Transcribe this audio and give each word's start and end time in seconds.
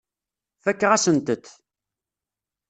Fakeɣ-asent-t. 0.63 1.45